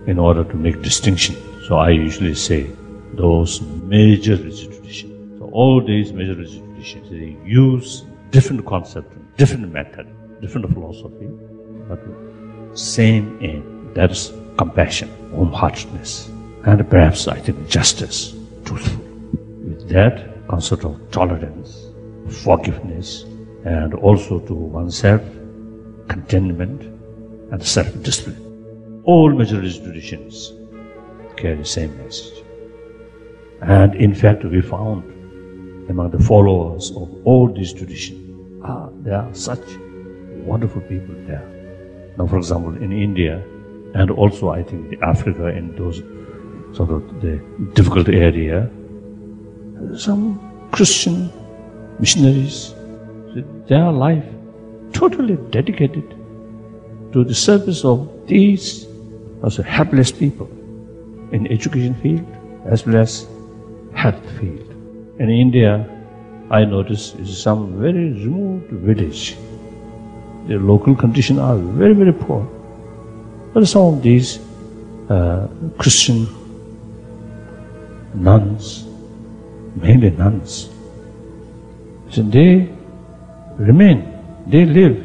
in 0.08 0.18
order 0.18 0.44
to 0.44 0.56
make 0.56 0.82
distinction. 0.82 1.36
So 1.70 1.78
I 1.78 1.92
usually 1.92 2.34
say 2.34 2.66
those 3.14 3.62
major 3.62 4.36
religious 4.38 4.76
traditions. 4.76 5.38
So 5.38 5.52
all 5.52 5.86
these 5.86 6.12
major 6.12 6.34
religious 6.34 6.58
traditions, 6.58 7.12
they 7.12 7.38
use 7.46 8.06
different 8.32 8.66
concept, 8.66 9.14
different 9.38 9.72
method, 9.72 10.08
different 10.42 10.74
philosophy, 10.74 11.28
but 11.88 12.00
same 12.74 13.38
aim. 13.44 13.92
That's 13.94 14.34
compassion, 14.58 15.10
warm-heartedness, 15.32 16.32
and 16.64 16.90
perhaps 16.90 17.28
I 17.28 17.40
think 17.40 17.70
justice, 17.70 18.36
truthful. 18.66 19.06
With 19.70 19.88
that 19.90 20.48
concept 20.48 20.86
of 20.86 21.00
tolerance, 21.12 21.86
forgiveness, 22.44 23.26
and 23.66 23.94
also 23.94 24.40
to 24.40 24.56
oneself, 24.56 25.22
contentment, 26.08 26.82
and 27.52 27.64
self-discipline. 27.64 29.04
All 29.06 29.32
major 29.32 29.58
religious 29.58 29.78
traditions 29.78 30.54
carry 31.40 31.56
the 31.56 31.66
same 31.66 31.96
message. 32.04 32.44
And 33.62 33.96
in 33.96 34.14
fact, 34.14 34.44
we 34.44 34.62
found 34.62 35.04
among 35.90 36.12
the 36.12 36.20
followers 36.20 36.92
of 36.92 37.10
all 37.26 37.52
these 37.52 37.74
traditions, 37.74 38.22
ah, 38.64 38.90
there 39.04 39.16
are 39.16 39.34
such 39.34 39.66
wonderful 40.52 40.82
people 40.82 41.16
there. 41.28 41.46
Now, 42.18 42.28
for 42.28 42.38
example, 42.38 42.76
in 42.76 42.92
India, 42.92 43.44
and 43.96 44.12
also 44.12 44.50
I 44.50 44.64
think 44.64 44.94
in 44.94 45.04
Africa, 45.04 45.48
in 45.48 45.76
those 45.76 46.02
sort 46.78 46.92
of 46.92 47.22
the 47.22 47.42
difficult 47.74 48.10
area, 48.10 48.70
some 49.96 50.24
Christian 50.72 51.32
missionaries, 52.00 52.76
their 53.68 53.92
life 53.92 54.26
totally 54.94 55.38
dedicated 55.50 56.16
to 57.14 57.24
the 57.24 57.34
service 57.34 57.84
of 57.84 58.08
these 58.28 58.88
also 59.44 59.64
helpless 59.64 60.12
people 60.12 60.50
in 61.32 61.48
education 61.48 61.94
field 61.96 62.26
as 62.66 62.86
well 62.86 62.98
as 62.98 63.28
health 63.94 64.24
field. 64.40 64.68
In 65.20 65.30
India, 65.30 65.88
I 66.50 66.66
notice 66.66 67.14
is 67.16 67.42
some 67.42 67.80
very 67.80 68.14
remote 68.14 68.68
village. 68.70 69.36
The 70.48 70.58
local 70.58 70.96
condition 70.96 71.40
are 71.40 71.58
very, 71.58 71.94
very 71.94 72.14
poor. 72.14 72.48
But 73.54 73.68
some 73.68 73.94
of 73.94 74.02
these 74.02 74.40
uh, 75.10 75.48
Christian 75.78 76.28
nuns, 78.14 78.86
mainly 79.76 80.10
nuns, 80.12 80.70
so 82.10 82.24
they 82.24 82.68
remain, 83.58 84.00
they 84.48 84.66
live 84.66 84.96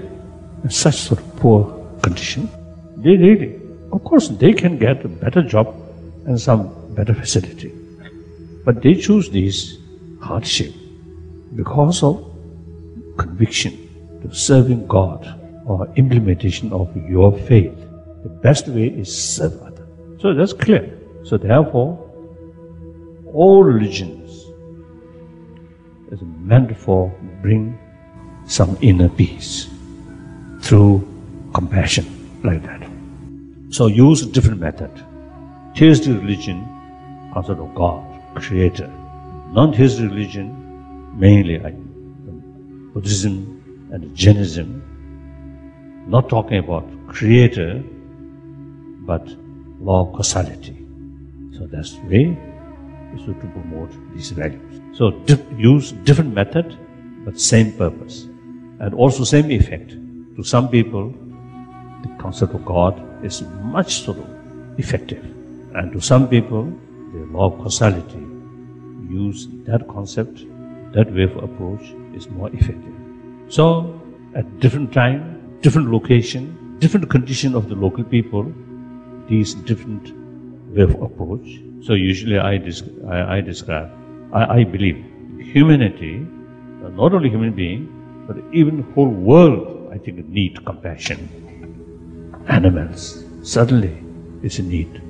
in 0.62 0.70
such 0.70 0.94
sort 0.94 1.20
of 1.20 1.36
poor 1.36 1.98
condition. 2.00 2.48
They 2.96 3.16
really, 3.16 3.60
of 3.92 4.02
course, 4.04 4.28
they 4.28 4.52
can 4.54 4.78
get 4.78 5.04
a 5.04 5.08
better 5.08 5.42
job 5.42 5.83
and 6.26 6.40
some 6.40 6.72
better 6.94 7.14
facility. 7.14 7.72
But 8.64 8.82
they 8.82 8.94
choose 8.94 9.30
this 9.30 9.78
hardship 10.20 10.72
because 11.54 12.02
of 12.02 12.24
conviction 13.16 13.72
to 14.22 14.34
serving 14.34 14.86
God 14.86 15.40
or 15.66 15.88
implementation 15.96 16.72
of 16.72 16.94
your 17.08 17.36
faith. 17.36 17.76
The 18.22 18.28
best 18.28 18.68
way 18.68 18.86
is 18.86 19.14
serve 19.14 19.60
others. 19.62 19.88
So 20.20 20.34
that's 20.34 20.52
clear. 20.52 20.98
So 21.24 21.36
therefore, 21.36 21.98
all 23.32 23.62
religions 23.62 24.30
is 26.10 26.20
meant 26.22 26.76
for 26.76 27.12
bring 27.42 27.78
some 28.46 28.78
inner 28.80 29.08
peace 29.08 29.68
through 30.60 31.06
compassion 31.52 32.06
like 32.42 32.62
that. 32.62 32.88
So 33.70 33.86
use 33.86 34.24
different 34.26 34.60
method. 34.60 34.90
Theistic 35.76 36.20
religion, 36.20 36.66
concept 37.32 37.60
of 37.60 37.74
God, 37.74 38.04
creator. 38.36 38.88
Not 39.52 39.74
his 39.74 40.00
religion, 40.00 40.46
mainly 41.18 41.58
Buddhism 42.94 43.88
and 43.92 44.14
Jainism, 44.14 44.82
not 46.06 46.28
talking 46.28 46.58
about 46.58 46.86
creator, 47.08 47.82
but 49.00 49.26
law 49.80 50.06
of 50.06 50.14
causality. 50.14 50.76
So 51.58 51.66
that's 51.66 51.94
the 51.94 52.06
way 52.06 52.38
is 53.14 53.24
to 53.26 53.34
promote 53.34 53.90
these 54.14 54.30
values. 54.30 54.80
So 54.92 55.10
dif- 55.10 55.44
use 55.56 55.90
different 55.90 56.34
method, 56.34 56.78
but 57.24 57.40
same 57.40 57.72
purpose, 57.72 58.24
and 58.78 58.94
also 58.94 59.24
same 59.24 59.50
effect. 59.50 59.90
To 60.36 60.42
some 60.42 60.68
people, 60.68 61.12
the 62.02 62.10
concept 62.18 62.54
of 62.54 62.64
God 62.64 63.24
is 63.24 63.42
much 63.62 64.02
sort 64.02 64.18
of 64.18 64.78
effective, 64.78 65.24
and 65.74 65.92
to 65.92 66.00
some 66.00 66.28
people, 66.28 66.64
the 67.12 67.26
law 67.36 67.46
of 67.52 67.58
causality 67.62 68.24
use 69.08 69.48
that 69.66 69.86
concept, 69.88 70.44
that 70.92 71.12
way 71.12 71.24
of 71.24 71.36
approach 71.36 71.94
is 72.14 72.28
more 72.28 72.48
effective. 72.50 72.94
So 73.48 74.00
at 74.34 74.60
different 74.60 74.92
time, 74.92 75.58
different 75.60 75.90
location, 75.90 76.76
different 76.78 77.10
condition 77.10 77.54
of 77.54 77.68
the 77.68 77.74
local 77.74 78.04
people, 78.04 78.52
these 79.28 79.54
different 79.54 80.12
way 80.74 80.82
of 80.82 81.00
approach. 81.02 81.60
So 81.82 81.94
usually 81.94 82.38
I, 82.38 82.56
dis- 82.58 82.82
I, 83.08 83.36
I 83.36 83.40
describe, 83.40 83.90
I, 84.32 84.60
I 84.60 84.64
believe 84.64 85.04
humanity, 85.40 86.26
uh, 86.84 86.88
not 86.90 87.14
only 87.14 87.30
human 87.30 87.52
being, 87.52 87.90
but 88.26 88.36
even 88.52 88.82
whole 88.94 89.08
world, 89.08 89.90
I 89.92 89.98
think 89.98 90.26
need 90.28 90.64
compassion. 90.64 91.28
Animals, 92.48 93.24
certainly 93.42 94.02
is 94.42 94.58
a 94.58 94.62
need. 94.62 95.02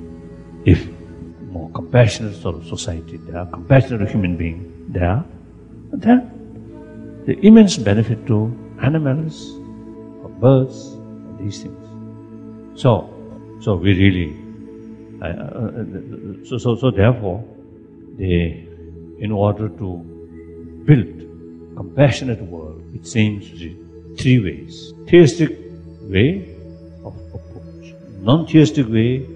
If 0.64 0.88
more 1.50 1.70
compassionate 1.70 2.34
sort 2.36 2.56
of 2.56 2.66
society 2.66 3.18
there, 3.18 3.38
are 3.38 3.46
compassionate 3.46 4.10
human 4.10 4.36
being 4.36 4.86
there, 4.88 5.24
then 5.92 7.22
the 7.26 7.38
immense 7.46 7.76
benefit 7.76 8.26
to 8.26 8.52
animals, 8.82 9.52
or 10.22 10.30
birds, 10.40 10.92
and 10.92 11.38
these 11.38 11.62
things. 11.62 12.80
So, 12.80 13.10
so 13.60 13.76
we 13.76 13.92
really, 13.94 14.36
uh, 15.22 15.26
uh, 15.26 16.44
so, 16.44 16.58
so, 16.58 16.76
so 16.76 16.90
therefore, 16.90 17.44
the, 18.16 18.66
in 19.20 19.30
order 19.30 19.68
to 19.68 19.96
build 20.84 21.76
compassionate 21.76 22.42
world, 22.42 22.82
it 22.94 23.06
seems 23.06 23.48
three 24.20 24.40
ways. 24.40 24.92
Theistic 25.08 25.56
way 26.02 26.56
of 27.04 27.14
approach, 27.32 27.94
non-theistic 28.20 28.88
way 28.88 29.26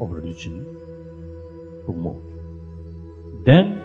of 0.00 0.10
religion, 0.10 0.64
promote. 1.84 2.22
Then 3.44 3.82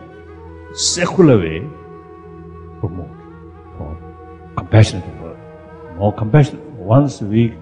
secular 0.73 1.37
way, 1.37 1.59
promote 2.79 3.09
for 3.77 3.97
compassionate 4.57 5.05
world. 5.21 5.37
More 5.97 6.13
compassionate. 6.13 6.63
Once 6.77 7.21
we 7.21 7.53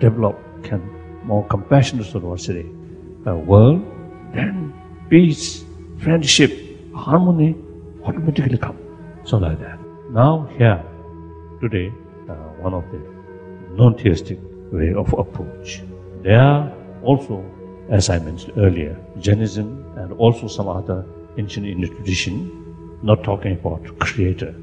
develop 0.00 0.38
can 0.62 0.80
more 1.24 1.44
compassionate 1.46 2.12
the 2.12 3.30
uh, 3.30 3.34
world, 3.34 3.82
then 4.32 4.72
peace, 5.10 5.64
friendship, 5.98 6.52
harmony 6.94 7.56
automatically 8.04 8.58
come. 8.58 8.78
So 9.24 9.38
like 9.38 9.58
that. 9.60 9.78
Now 10.10 10.48
here, 10.56 10.84
today, 11.60 11.92
uh, 12.28 12.34
one 12.62 12.74
of 12.74 12.84
the 12.92 13.00
non-theistic 13.74 14.38
way 14.72 14.94
of 14.94 15.12
approach. 15.14 15.82
There 16.22 16.40
are 16.40 16.72
also, 17.02 17.44
as 17.90 18.10
I 18.10 18.18
mentioned 18.18 18.58
earlier, 18.58 18.98
Jainism 19.20 19.84
and 19.96 20.12
also 20.14 20.48
some 20.48 20.68
other 20.68 21.04
ancient 21.38 21.66
Indian 21.66 21.94
tradition, 21.94 22.98
not 23.02 23.22
talking 23.22 23.52
about 23.52 23.98
creator, 23.98 24.54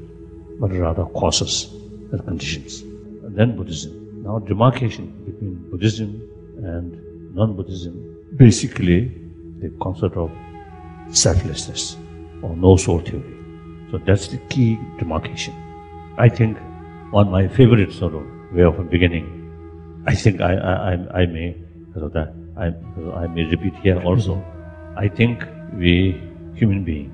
but 0.60 0.70
rather 0.72 1.04
causes 1.06 1.72
and 2.12 2.24
conditions. 2.24 2.82
And 2.82 3.34
then 3.34 3.56
Buddhism. 3.56 4.22
Now 4.22 4.38
demarcation 4.38 5.06
between 5.24 5.54
Buddhism 5.70 6.22
and 6.58 7.34
non-Buddhism, 7.34 7.94
basically 8.36 9.08
the 9.60 9.70
concept 9.80 10.16
of 10.16 10.30
selflessness 11.10 11.96
or 12.42 12.56
no 12.56 12.76
soul 12.76 13.00
theory. 13.00 13.34
So 13.90 13.98
that's 13.98 14.28
the 14.28 14.38
key 14.48 14.78
demarcation. 14.98 15.54
I 16.18 16.28
think 16.28 16.58
one 17.10 17.26
of 17.26 17.32
my 17.32 17.48
favorite 17.48 17.92
sort 17.92 18.14
of 18.14 18.24
way 18.52 18.62
of 18.62 18.90
beginning, 18.90 19.26
I 20.06 20.14
think 20.14 20.40
I, 20.40 20.54
I, 20.54 21.20
I, 21.22 21.26
may, 21.26 21.56
so 21.94 22.08
that 22.08 22.34
I, 22.56 22.68
uh, 22.68 23.12
I 23.14 23.26
may 23.26 23.44
repeat 23.44 23.74
here 23.76 24.00
also. 24.02 24.42
I 24.96 25.08
think 25.08 25.44
we, 25.74 26.20
human 26.54 26.84
being, 26.84 27.10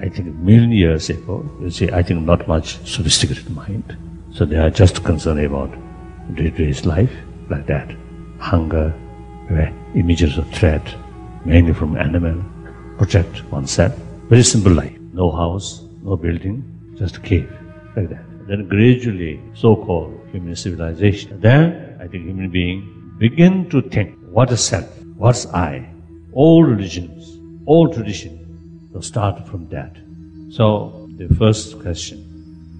I 0.00 0.08
think 0.08 0.28
a 0.28 0.32
million 0.32 0.72
years 0.72 1.10
ago, 1.10 1.48
you 1.60 1.70
see, 1.70 1.90
I 1.90 2.02
think 2.02 2.24
not 2.24 2.48
much 2.48 2.78
sophisticated 2.86 3.48
mind. 3.54 3.96
So 4.32 4.44
they 4.44 4.56
are 4.56 4.70
just 4.70 5.04
concerned 5.04 5.40
about 5.40 5.70
day-to-day 6.34 6.72
life 6.88 7.12
like 7.48 7.66
that. 7.66 7.94
Hunger, 8.38 8.94
eh, 9.50 9.70
images 9.94 10.38
of 10.38 10.48
threat, 10.52 10.94
mainly 11.44 11.72
from 11.72 11.96
animal, 11.96 12.42
protect 12.98 13.44
oneself. 13.52 13.94
Very 14.28 14.42
simple 14.42 14.72
life. 14.72 14.96
No 15.12 15.30
house, 15.30 15.82
no 16.02 16.16
building, 16.16 16.64
just 16.96 17.22
cave, 17.22 17.50
like 17.96 18.08
that. 18.08 18.24
Then 18.46 18.68
gradually, 18.68 19.40
so-called 19.54 20.18
human 20.32 20.56
civilization. 20.56 21.40
Then 21.40 21.96
I 22.00 22.06
think 22.08 22.24
human 22.24 22.50
being 22.50 23.14
begin 23.18 23.68
to 23.70 23.82
think, 23.82 24.16
what 24.30 24.52
is 24.52 24.62
self? 24.62 24.88
What's 25.16 25.46
I? 25.46 25.88
All 26.32 26.62
religions, 26.62 27.38
all 27.66 27.92
traditions 27.92 28.92
will 28.92 29.02
start 29.02 29.46
from 29.48 29.68
that. 29.70 29.96
So 30.50 31.08
the 31.16 31.28
first 31.34 31.80
question, 31.80 32.18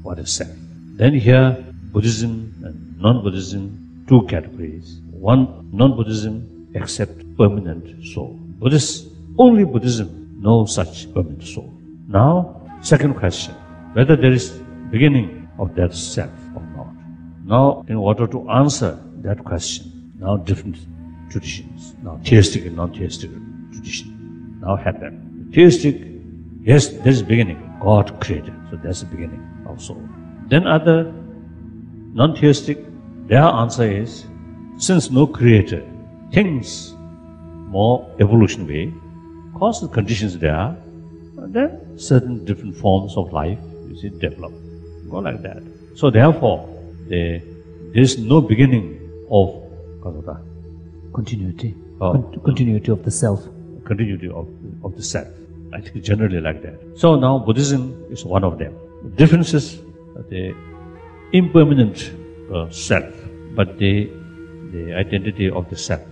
what 0.02 0.18
is 0.20 0.30
self? 0.30 0.50
Then 0.94 1.12
here, 1.12 1.64
Buddhism 1.92 2.54
and 2.64 3.00
non-Buddhism, 3.00 4.04
two 4.08 4.22
categories. 4.26 5.00
One, 5.10 5.68
non-Buddhism 5.72 6.68
accept 6.76 7.24
permanent 7.36 8.06
soul. 8.06 8.38
Buddhists, 8.60 9.08
only 9.38 9.64
Buddhism 9.64 10.38
no 10.40 10.64
such 10.66 11.12
permanent 11.12 11.42
soul. 11.42 11.72
Now, 12.06 12.62
second 12.80 13.14
question, 13.14 13.54
whether 13.92 14.14
there 14.14 14.32
is 14.32 14.50
beginning 14.90 15.48
of 15.58 15.74
that 15.74 15.94
self 15.94 16.30
or 16.54 16.62
not. 16.76 16.94
Now, 17.44 17.84
in 17.88 17.96
order 17.96 18.26
to 18.28 18.48
answer 18.50 18.98
that 19.22 19.44
question, 19.44 20.12
now 20.18 20.36
different 20.36 20.76
traditions, 21.30 21.94
now 22.02 22.20
theistic 22.24 22.66
and 22.66 22.76
non-theistic 22.76 23.30
tradition, 23.72 24.58
now 24.60 24.76
happen. 24.76 25.48
Theistic, 25.52 26.02
yes, 26.62 26.88
there 26.88 27.08
is 27.08 27.20
a 27.20 27.24
beginning. 27.24 27.58
God 27.80 28.20
created, 28.20 28.52
so 28.70 28.76
that's 28.76 29.00
the 29.00 29.06
beginning 29.06 29.42
of 29.66 29.80
soul. 29.80 30.02
Then 30.48 30.66
other 30.66 31.12
non-theistic, 32.12 32.78
their 33.26 33.44
answer 33.44 33.90
is, 33.90 34.26
since 34.76 35.10
no 35.10 35.26
creator, 35.26 35.82
things 36.32 36.94
more 37.68 38.06
evolution 38.18 38.66
way, 38.66 38.92
cause 39.58 39.80
the 39.80 39.88
conditions 39.88 40.36
there, 40.38 40.76
then 41.48 41.98
certain 41.98 42.44
different 42.44 42.76
forms 42.76 43.16
of 43.16 43.32
life, 43.32 43.58
you 43.88 43.96
see, 43.96 44.08
develop. 44.08 44.52
Go 45.08 45.18
like 45.18 45.42
that. 45.42 45.62
So 45.94 46.10
therefore, 46.10 46.68
there 47.08 47.40
is 47.94 48.18
no 48.18 48.40
beginning 48.40 48.98
of 49.30 49.48
kasota, 50.00 50.40
Continuity. 51.12 51.74
Oh. 52.00 52.12
Con- 52.12 52.40
continuity 52.44 52.90
of 52.92 53.04
the 53.04 53.10
self. 53.10 53.40
continuity 53.84 54.28
of, 54.28 54.46
of 54.84 54.96
the 54.96 55.02
self. 55.02 55.28
I 55.72 55.80
think 55.80 56.04
generally 56.04 56.40
like 56.40 56.62
that. 56.62 56.76
So 56.96 57.16
now 57.16 57.38
Buddhism 57.38 58.04
is 58.10 58.24
one 58.24 58.44
of 58.44 58.58
them. 58.58 58.74
The 59.02 59.10
difference 59.10 59.54
is 59.54 59.80
the 60.28 60.54
impermanent 61.32 62.12
uh, 62.54 62.68
self, 62.70 63.14
but 63.54 63.78
the, 63.78 64.10
the 64.72 64.94
identity 64.94 65.50
of 65.50 65.68
the 65.70 65.76
self. 65.76 66.02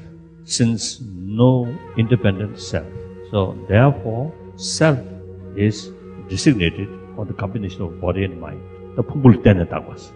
Since 0.44 1.00
no 1.00 1.72
independent 1.96 2.58
self, 2.58 2.86
so 3.30 3.58
therefore 3.68 4.32
self 4.56 4.98
is 5.56 5.90
designated 6.28 6.88
on 7.18 7.26
the 7.26 7.34
combination 7.34 7.82
of 7.82 8.00
body 8.00 8.24
and 8.24 8.40
mind. 8.40 8.60
The 8.96 9.04
pumbul 9.04 9.36
was. 9.88 10.12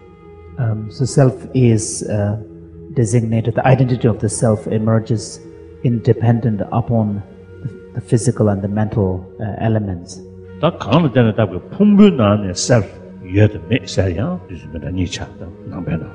Um, 0.57 0.89
so 0.91 1.05
self 1.05 1.35
is 1.53 2.03
uh, 2.09 2.41
designated, 2.94 3.54
the 3.54 3.66
identity 3.66 4.08
of 4.08 4.18
the 4.18 4.28
self 4.28 4.66
emerges 4.66 5.40
independent 5.84 6.60
upon 6.72 7.22
the, 7.62 7.68
the 7.94 8.00
physical 8.00 8.48
and 8.48 8.62
the 8.62 8.68
mental 8.68 9.24
uh, 9.40 9.54
elements. 9.60 10.22
다 10.60 10.76
강한 10.76 11.12
때는 11.12 11.36
다 11.36 11.46
풍부한 11.46 12.50
self 12.50 12.88
이해도 13.24 13.60
매사야 13.68 14.40
뒤집어다 14.48 14.90
니차다 14.90 15.46
남배나. 15.70 16.06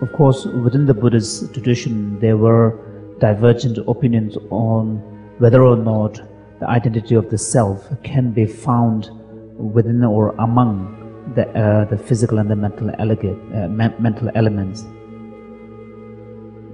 Of 0.00 0.12
course, 0.16 0.46
within 0.46 0.86
the 0.86 0.94
Buddhist 0.94 1.52
tradition, 1.52 2.18
there 2.20 2.36
were 2.36 2.74
divergent 3.20 3.78
opinions 3.86 4.36
on 4.50 5.00
whether 5.38 5.62
or 5.62 5.76
not 5.76 6.20
the 6.60 6.68
identity 6.68 7.14
of 7.14 7.30
the 7.30 7.38
self 7.38 7.88
can 8.02 8.32
be 8.32 8.46
found 8.46 9.10
within 9.56 10.02
or 10.04 10.34
among 10.38 10.88
the, 11.34 11.48
uh, 11.54 11.84
the 11.86 11.96
physical 11.96 12.38
and 12.38 12.50
the 12.50 12.56
mental, 12.56 12.88
elega- 12.98 13.38
uh, 13.54 13.68
me- 13.68 13.94
mental 13.98 14.30
elements. 14.34 14.84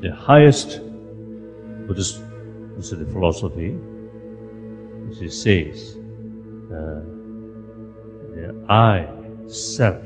the 0.06 0.14
highest 0.14 0.82
Buddhist 1.88 2.22
philosophy, 3.12 3.76
says, 5.30 5.98
uh, 6.70 7.02
the 8.36 8.46
I, 8.70 9.08
self, 9.48 9.98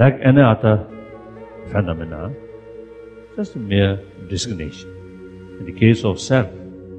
like 0.00 0.18
any 0.22 0.42
other 0.42 0.86
phenomena, 1.70 2.34
just 3.36 3.54
a 3.54 3.58
mere 3.58 3.96
designation. 4.28 4.90
In 5.60 5.64
the 5.64 5.72
case 5.72 6.04
of 6.04 6.20
self, 6.20 6.48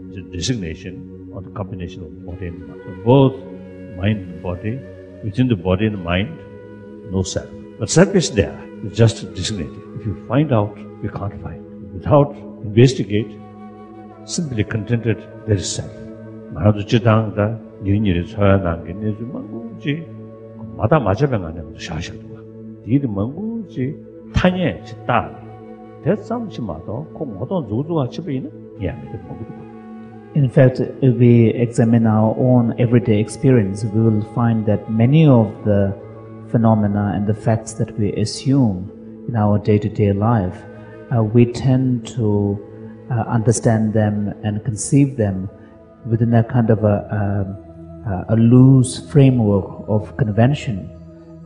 it's 0.08 0.18
a 0.18 0.22
designation 0.38 1.30
or 1.34 1.42
the 1.44 1.52
combination 1.52 2.04
of 2.04 2.26
body 2.26 2.48
and 2.48 2.68
mind. 2.68 2.82
So 2.86 2.92
both 3.04 3.36
mind 4.02 4.20
and 4.26 4.42
body, 4.42 4.80
within 5.24 5.48
the 5.50 5.56
body 5.56 5.86
and 5.86 6.04
mind, 6.04 6.36
no 7.12 7.22
self. 7.22 7.50
But 7.78 7.92
self 7.92 8.16
is 8.16 8.32
there, 8.32 8.60
it's 8.84 8.98
just 8.98 9.32
designated. 9.36 9.83
If 10.03 10.07
you 10.07 10.15
find 10.27 10.53
out, 10.53 10.77
you 11.03 11.11
can't 11.11 11.35
find. 11.43 11.63
Without 11.95 12.35
investigate, 12.63 13.31
simply 14.25 14.65
contented 14.65 15.19
there 15.47 15.57
is 15.57 15.67
self. 15.67 15.93
나도 16.55 16.85
지당다 16.85 17.59
니니를 17.83 18.27
서야난 18.27 18.85
게 18.85 18.93
내주 18.95 19.25
망구지 19.27 20.07
마다 20.77 20.99
맞아병 20.99 21.45
안에 21.45 21.61
샤샤도가 21.79 22.41
니들 22.87 23.09
망구지 23.09 23.97
타nye 24.35 24.83
지다 24.85 25.31
대삼시 26.03 26.63
마도 26.63 27.07
그 27.17 27.25
모든 27.25 27.69
조조가 27.69 28.09
집에 28.09 28.35
있는 28.35 28.51
이야기들 28.81 29.21
먹고 29.29 29.69
In 30.37 30.45
fact, 30.45 30.81
if 30.81 31.19
we 31.19 31.49
examine 31.55 32.07
our 32.07 32.37
own 32.39 32.75
everyday 32.79 33.19
experience, 33.19 33.83
we 33.83 33.99
will 33.99 34.23
find 34.35 34.67
that 34.67 34.89
many 34.89 35.27
of 35.27 35.51
the 35.65 35.93
phenomena 36.51 37.13
and 37.17 37.27
the 37.27 37.35
facts 37.35 37.75
that 37.79 37.99
we 37.99 38.13
assume 38.13 38.91
in 39.34 39.40
our 39.40 39.58
day 39.58 39.80
to 39.80 39.90
day 39.90 40.14
life, 40.14 40.62
uh, 41.16 41.24
we 41.24 41.52
tend 41.52 42.08
to 42.08 42.60
uh, 43.10 43.22
understand 43.22 43.92
them 43.92 44.32
and 44.44 44.64
conceive 44.64 45.18
them 45.18 45.50
within 46.06 46.36
a 46.36 46.44
kind 46.44 46.70
of 46.70 46.84
a, 46.84 46.98
uh, 48.08 48.36
a 48.36 48.36
loose 48.36 49.10
framework 49.12 49.66
of 49.88 50.16
convention. 50.18 50.88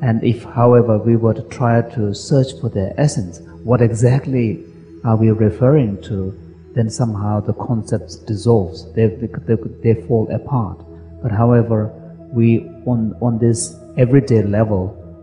And 0.01 0.21
if, 0.21 0.43
however, 0.43 0.97
we 0.97 1.15
were 1.15 1.33
to 1.33 1.43
try 1.43 1.81
to 1.95 2.13
search 2.13 2.59
for 2.59 2.69
their 2.69 2.93
essence, 2.97 3.39
what 3.63 3.81
exactly 3.81 4.65
are 5.05 5.15
we 5.15 5.31
referring 5.31 6.01
to? 6.03 6.37
then 6.77 6.89
somehow 6.91 7.39
the 7.39 7.53
concepts 7.53 8.15
dissolves. 8.15 8.91
They, 8.93 9.07
they, 9.07 9.27
they, 9.47 9.55
they 9.83 10.01
fall 10.07 10.29
apart. 10.31 10.77
But 11.23 11.31
however, 11.31 11.91
we 12.31 12.69
on 12.85 13.15
on 13.19 13.39
this 13.39 13.75
everyday 13.97 14.43
level, 14.43 14.81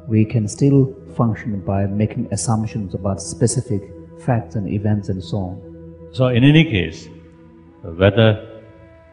we 0.09 0.24
can 0.24 0.48
still 0.48 0.92
function 1.14 1.61
by 1.61 1.87
making 1.87 2.29
assumptions 2.33 2.94
about 2.94 3.20
specific 3.20 3.83
facts 4.20 4.55
and 4.55 4.68
events 4.68 5.09
and 5.09 5.22
so 5.22 5.37
on. 5.37 6.09
So 6.12 6.29
in 6.29 6.44
any 6.44 6.64
case, 6.64 7.09
whether 7.83 8.62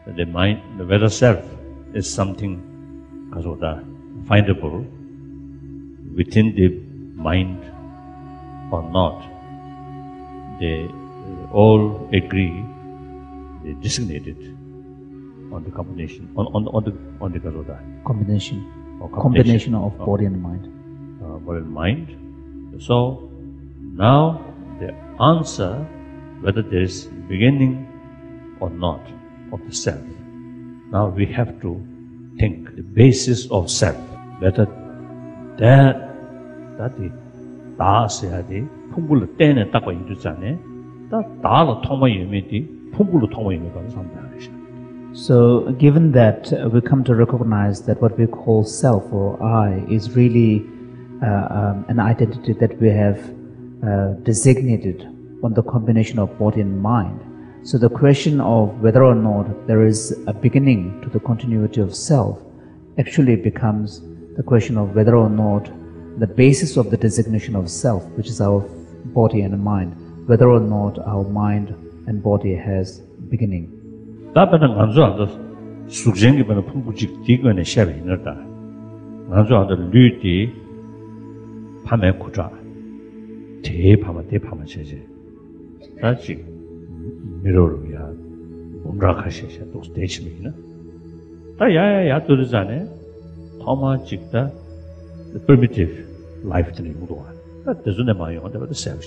the 0.06 0.26
mind, 0.26 0.62
the 0.78 0.84
whether 0.86 1.08
self 1.08 1.44
is 1.94 2.12
something 2.12 2.60
kasoda, 3.30 3.84
findable 4.24 4.86
within 6.14 6.54
the 6.54 6.68
mind 7.20 7.58
or 8.72 8.82
not, 8.90 9.18
they 10.60 10.88
all 11.52 12.08
agree, 12.12 12.64
they 13.64 13.74
designate 13.80 14.26
it 14.26 14.42
on 15.52 15.62
the 15.64 15.70
combination, 15.70 16.30
on, 16.36 16.46
on, 16.54 16.68
on 16.68 16.84
the 16.84 16.92
on 17.20 17.32
the 17.32 17.38
kasoda, 17.38 17.78
Combination, 18.04 18.98
or 19.00 19.08
combination 19.10 19.74
of 19.74 19.96
body 19.98 20.24
and 20.24 20.40
mind 20.42 20.68
uh, 21.41 21.41
body 21.41 21.59
and 21.59 21.71
mind. 21.71 22.81
So 22.81 23.29
now 23.81 24.41
the 24.79 24.93
answer 25.21 25.85
whether 26.41 26.61
there 26.61 26.81
is 26.81 27.05
beginning 27.27 27.87
or 28.59 28.69
not 28.69 29.01
of 29.51 29.59
the 29.65 29.73
self. 29.73 30.01
Now 30.91 31.09
we 31.09 31.25
have 31.27 31.61
to 31.61 31.81
think 32.39 32.75
the 32.75 32.83
basis 32.83 33.49
of 33.51 33.69
self. 33.69 33.97
Whether 34.39 34.65
that 35.57 35.97
that 36.77 36.95
the 36.97 37.11
다스야디 37.77 38.65
풍불로 38.91 39.37
때는 39.37 39.71
딱과 39.71 39.93
이루잖아요. 39.93 40.57
다 41.09 41.21
다로 41.41 41.81
통마 41.81 42.09
예매디 42.09 42.91
풍불로 42.93 43.29
통마 43.29 43.53
예매가 43.53 43.89
상대하시. 43.89 44.57
So, 45.13 45.73
given 45.79 46.11
that 46.11 46.53
uh, 46.53 46.69
we 46.69 46.81
come 46.81 47.03
to 47.05 47.15
recognize 47.15 47.81
that 47.85 48.01
what 48.01 48.17
we 48.19 48.27
call 48.27 48.63
self 48.63 49.03
or 49.11 49.41
I 49.41 49.83
is 49.89 50.15
really 50.15 50.61
uh, 50.61 50.70
um, 51.21 51.85
an 51.87 51.99
identity 51.99 52.53
that 52.53 52.79
we 52.79 52.89
have 52.89 53.19
uh, 53.83 54.13
designated 54.23 55.01
on 55.43 55.53
the 55.53 55.63
combination 55.63 56.19
of 56.19 56.37
body 56.37 56.61
and 56.61 56.81
mind. 56.81 57.19
So, 57.63 57.77
the 57.77 57.89
question 57.89 58.39
of 58.39 58.79
whether 58.81 59.03
or 59.03 59.15
not 59.15 59.67
there 59.67 59.85
is 59.85 60.17
a 60.27 60.33
beginning 60.33 61.01
to 61.01 61.09
the 61.09 61.19
continuity 61.19 61.81
of 61.81 61.95
self 61.95 62.39
actually 62.97 63.35
becomes 63.35 64.01
the 64.35 64.43
question 64.43 64.77
of 64.77 64.95
whether 64.95 65.15
or 65.15 65.29
not 65.29 65.69
the 66.19 66.27
basis 66.27 66.77
of 66.77 66.89
the 66.89 66.97
designation 66.97 67.55
of 67.55 67.69
self, 67.69 68.03
which 68.17 68.27
is 68.27 68.41
our 68.41 68.61
body 69.13 69.41
and 69.41 69.61
mind, 69.63 69.95
whether 70.27 70.49
or 70.49 70.59
not 70.59 70.97
our 70.99 71.23
mind 71.23 71.75
and 72.07 72.23
body 72.23 72.55
has 72.55 73.01
beginning. 73.29 73.69
다변은 74.33 74.75
간주 74.75 75.03
안도 75.03 75.27
숙쟁이 75.87 76.45
변은 76.45 76.65
풍부직 76.65 77.23
디건의 77.23 77.65
샤베 77.65 77.97
있는다. 77.97 78.35
간주 79.29 79.55
안도 79.55 79.75
류디 79.91 80.60
밤에 81.91 82.11
구자 82.17 82.51
대밤에 83.63 84.27
대밤에 84.27 84.65
제제 84.65 85.05
다지 86.01 86.45
미로로야 87.43 88.13
문라카시샤 88.83 89.65
또 89.73 89.83
스테이시미나 89.83 90.51
다 91.57 91.73
야야야 91.73 92.25
또르자네 92.25 92.87
토마 93.59 94.03
직다 94.03 94.51
the 95.31 95.45
primitive 95.45 96.05
life 96.45 96.71
tani 96.73 96.91
mudoa 96.91 97.31
that 97.65 97.83
doesn't 97.83 98.07
matter 98.07 98.39
on 98.41 98.51
the 98.51 98.73
self 98.73 99.03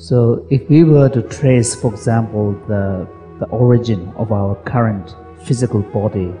So, 0.00 0.46
if 0.48 0.66
we 0.70 0.82
were 0.82 1.10
to 1.10 1.20
trace, 1.20 1.74
for 1.74 1.92
example, 1.92 2.52
the, 2.68 3.06
the 3.38 3.44
origin 3.48 4.08
of 4.16 4.32
our 4.32 4.54
current 4.64 5.14
physical 5.44 5.82
body, 5.82 6.32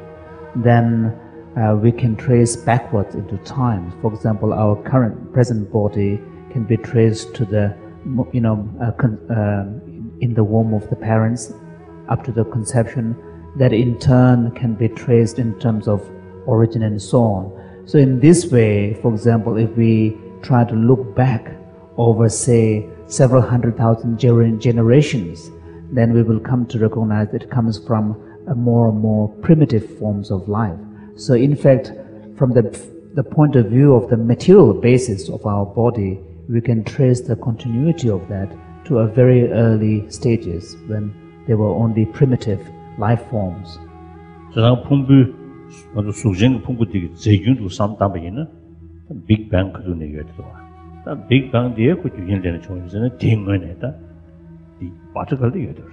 then 0.56 1.14
uh, 1.57 1.75
we 1.75 1.91
can 1.91 2.15
trace 2.15 2.55
backwards 2.55 3.15
into 3.15 3.37
time. 3.39 3.91
For 4.01 4.13
example, 4.13 4.53
our 4.53 4.75
current 4.83 5.33
present 5.33 5.71
body 5.71 6.19
can 6.51 6.63
be 6.63 6.77
traced 6.77 7.33
to 7.35 7.45
the, 7.45 7.75
you 8.33 8.41
know, 8.41 8.69
uh, 8.81 8.91
con- 8.91 9.19
uh, 9.29 9.63
in 10.21 10.33
the 10.33 10.43
womb 10.43 10.73
of 10.73 10.89
the 10.89 10.95
parents 10.95 11.53
up 12.09 12.23
to 12.25 12.31
the 12.31 12.43
conception, 12.45 13.15
that 13.57 13.73
in 13.73 13.97
turn 13.99 14.51
can 14.51 14.75
be 14.75 14.87
traced 14.89 15.39
in 15.39 15.57
terms 15.59 15.87
of 15.87 16.05
origin 16.45 16.83
and 16.83 17.01
so 17.01 17.21
on. 17.23 17.83
So, 17.85 17.97
in 17.97 18.19
this 18.19 18.51
way, 18.51 18.95
for 19.01 19.13
example, 19.13 19.57
if 19.57 19.69
we 19.77 20.17
try 20.41 20.65
to 20.65 20.75
look 20.75 21.15
back 21.15 21.55
over, 21.97 22.29
say, 22.29 22.87
several 23.07 23.41
hundred 23.41 23.77
thousand 23.77 24.17
gener- 24.17 24.59
generations, 24.59 25.51
then 25.91 26.13
we 26.13 26.23
will 26.23 26.39
come 26.39 26.65
to 26.67 26.79
recognize 26.79 27.29
that 27.31 27.43
it 27.43 27.49
comes 27.49 27.77
from 27.85 28.21
more 28.55 28.89
and 28.89 28.99
more 28.99 29.29
primitive 29.41 29.97
forms 29.97 30.31
of 30.31 30.47
life. 30.49 30.77
So, 31.16 31.34
in 31.34 31.54
fact, 31.56 31.92
from 32.36 32.52
the, 32.52 32.62
the 33.14 33.22
point 33.22 33.56
of 33.56 33.66
view 33.66 33.94
of 33.94 34.08
the 34.08 34.16
material 34.16 34.72
basis 34.72 35.28
of 35.28 35.44
our 35.44 35.66
body, 35.66 36.18
we 36.48 36.60
can 36.60 36.84
trace 36.84 37.20
the 37.20 37.36
continuity 37.36 38.08
of 38.08 38.26
that 38.28 38.48
to 38.86 39.00
a 39.00 39.06
very 39.06 39.52
early 39.52 40.08
stages 40.10 40.76
when 40.88 41.12
they 41.46 41.54
were 41.54 41.68
only 41.68 42.06
primitive 42.06 42.60
life 42.98 43.22
forms. 43.30 43.78
저랑 44.54 44.82
풍부 44.88 45.32
먼저 45.94 46.10
수정 46.10 46.62
풍부 46.62 46.86
되게 46.90 47.12
제균도 47.14 47.68
삼담이는 47.68 48.46
빅 49.26 49.48
뱅 49.50 49.72
그런 49.72 50.00
얘기가 50.02 50.24
들어와. 50.32 51.26
빅 51.28 51.52
뱅디에 51.52 51.94
그 51.96 52.10
유인되는 52.18 52.62
종에서는 52.62 53.18
딩은에다 53.18 53.94
이 54.82 54.90
빠져갈 55.14 55.54
얘기가 55.54 55.74
들어. 55.74 55.90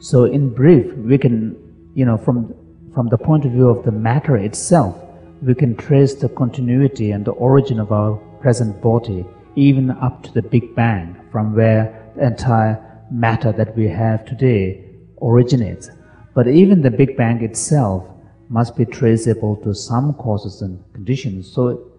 So 0.00 0.24
in 0.26 0.54
brief, 0.54 0.92
we 0.98 1.16
can, 1.18 1.56
you 1.94 2.04
know, 2.04 2.18
from 2.20 2.52
from 2.93 3.07
the 3.09 3.17
point 3.17 3.45
of 3.45 3.51
view 3.51 3.69
of 3.69 3.85
the 3.85 3.91
matter 3.91 4.35
itself, 4.37 4.95
we 5.41 5.53
can 5.53 5.75
trace 5.75 6.15
the 6.15 6.29
continuity 6.29 7.11
and 7.11 7.23
the 7.23 7.31
origin 7.31 7.79
of 7.79 7.91
our 7.91 8.15
present 8.41 8.81
body, 8.81 9.25
even 9.55 9.91
up 9.91 10.23
to 10.23 10.33
the 10.33 10.41
Big 10.41 10.75
Bang, 10.75 11.15
from 11.31 11.55
where 11.55 12.11
the 12.15 12.25
entire 12.25 13.03
matter 13.11 13.51
that 13.51 13.75
we 13.75 13.87
have 13.87 14.25
today 14.25 14.85
originates. 15.21 15.89
But 16.33 16.47
even 16.47 16.81
the 16.81 16.91
Big 16.91 17.15
Bang 17.15 17.43
itself 17.43 18.07
must 18.49 18.75
be 18.75 18.85
traceable 18.85 19.55
to 19.57 19.73
some 19.73 20.13
causes 20.15 20.61
and 20.61 20.83
conditions, 20.93 21.51
so 21.51 21.91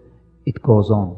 it 0.44 0.60
goes 0.62 0.90
on. 0.90 1.16